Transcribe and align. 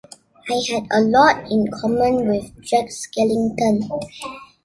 I 0.49 0.55
had 0.67 0.87
a 0.91 1.01
lot 1.01 1.51
in 1.51 1.67
common 1.71 2.27
with 2.27 2.59
Jack 2.63 2.87
Skellington. 2.89 3.83